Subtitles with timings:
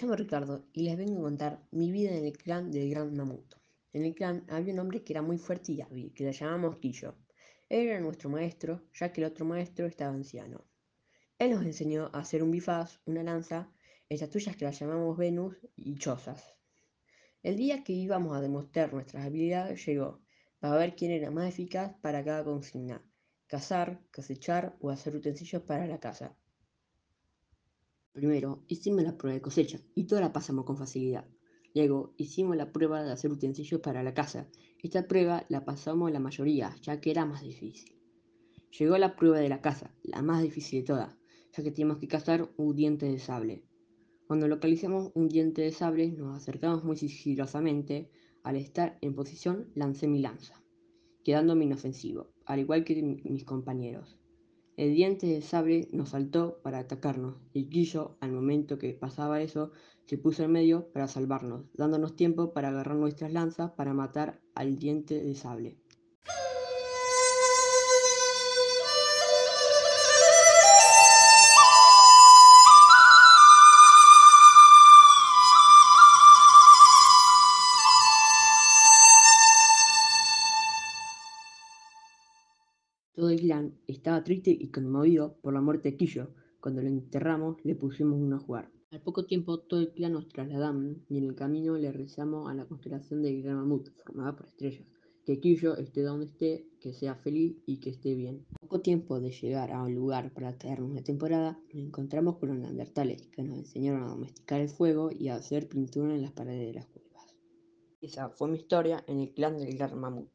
[0.00, 3.54] llamo Ricardo y les vengo a contar mi vida en el clan del Gran Mamut.
[3.92, 6.76] En el clan había un hombre que era muy fuerte y hábil, que le llamamos
[6.78, 7.16] Quillo.
[7.68, 10.64] Él era nuestro maestro, ya que el otro maestro estaba anciano.
[11.38, 13.72] Él nos enseñó a hacer un bifaz, una lanza,
[14.08, 16.56] estatuillas que las llamamos Venus y chozas.
[17.42, 20.20] El día que íbamos a demostrar nuestras habilidades llegó,
[20.60, 23.02] para ver quién era más eficaz para cada consigna,
[23.48, 26.36] cazar, cosechar o hacer utensilios para la casa.
[28.12, 31.26] Primero hicimos la prueba de cosecha y toda la pasamos con facilidad.
[31.74, 34.48] Luego hicimos la prueba de hacer utensilios para la casa.
[34.82, 37.96] Esta prueba la pasamos la mayoría, ya que era más difícil.
[38.78, 41.16] Llegó la prueba de la casa, la más difícil de todas,
[41.56, 43.64] ya que teníamos que cazar un diente de sable.
[44.26, 48.10] Cuando localizamos un diente de sable, nos acercamos muy sigilosamente.
[48.42, 50.62] Al estar en posición, lancé mi lanza,
[51.24, 54.18] quedándome inofensivo, al igual que mis compañeros.
[54.76, 59.70] El diente de sable nos saltó para atacarnos, y Guillo, al momento que pasaba eso,
[60.06, 64.78] se puso en medio para salvarnos, dándonos tiempo para agarrar nuestras lanzas para matar al
[64.78, 65.76] diente de sable.
[83.14, 86.30] Todo el clan estaba triste y conmovido por la muerte de Quillo.
[86.60, 88.70] Cuando lo enterramos, le pusimos uno a jugar.
[88.90, 92.54] Al poco tiempo, todo el clan nos trasladamos y en el camino le rezamos a
[92.54, 94.86] la constelación del Gran Mamut, formada por estrellas.
[95.26, 98.46] Que Quillo esté donde esté, que sea feliz y que esté bien.
[98.58, 102.58] poco tiempo de llegar a un lugar para traernos una temporada, nos encontramos con los
[102.58, 106.66] neandertales, que nos enseñaron a domesticar el fuego y a hacer pintura en las paredes
[106.66, 107.36] de las cuevas.
[108.00, 110.30] Esa fue mi historia en el clan del Gran Mamut.